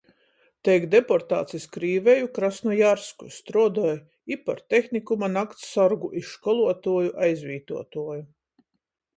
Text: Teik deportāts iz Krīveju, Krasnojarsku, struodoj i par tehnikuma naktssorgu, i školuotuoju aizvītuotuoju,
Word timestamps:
Teik 0.67 0.85
deportāts 0.93 1.57
iz 1.57 1.65
Krīveju, 1.75 2.29
Krasnojarsku, 2.37 3.29
struodoj 3.37 3.93
i 4.37 4.39
par 4.47 4.63
tehnikuma 4.75 5.31
naktssorgu, 5.37 6.11
i 6.23 6.25
školuotuoju 6.33 7.17
aizvītuotuoju, 7.29 8.27